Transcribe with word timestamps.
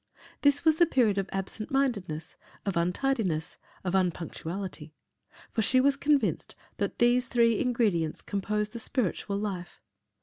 This 0.41 0.65
was 0.65 0.77
the 0.77 0.87
period 0.87 1.19
of 1.19 1.29
absent 1.31 1.69
mindedness, 1.69 2.35
of 2.65 2.75
untidiness, 2.75 3.59
of 3.83 3.93
unpunctuality, 3.93 4.95
for 5.51 5.61
she 5.61 5.79
was 5.79 5.95
convinced 5.95 6.55
that 6.77 6.97
these 6.97 7.27
three 7.27 7.59
ingredients 7.59 8.23
compose 8.23 8.71
the 8.71 8.79
spiritual 8.79 9.37
life. 9.37 9.79